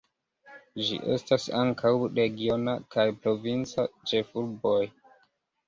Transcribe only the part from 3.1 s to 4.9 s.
provinca ĉefurboj.